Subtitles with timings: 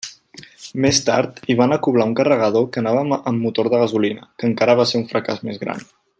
[0.85, 4.79] Més tard hi van acoblar un carregador que anava amb motor de gasolina, que encara
[4.81, 5.87] va ser un fracàs més gran.